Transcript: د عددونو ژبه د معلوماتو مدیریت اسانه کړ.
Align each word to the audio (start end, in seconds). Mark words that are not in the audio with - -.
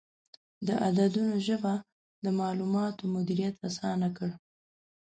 د 0.67 0.69
عددونو 0.87 1.35
ژبه 1.47 1.73
د 2.23 2.25
معلوماتو 2.39 3.03
مدیریت 3.15 3.55
اسانه 3.67 4.09
کړ. 4.17 4.29